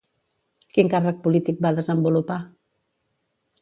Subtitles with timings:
[0.77, 2.43] Quin càrrec polític va desenvolupar?